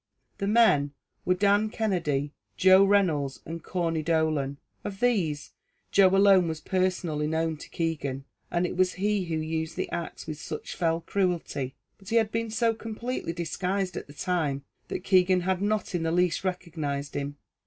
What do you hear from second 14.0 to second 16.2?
the time, that Keegan had not in the